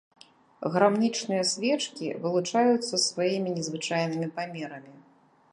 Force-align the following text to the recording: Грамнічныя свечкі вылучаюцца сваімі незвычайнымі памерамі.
Грамнічныя 0.75 1.43
свечкі 1.51 2.07
вылучаюцца 2.25 2.95
сваімі 3.07 3.49
незвычайнымі 3.59 4.27
памерамі. 4.39 4.93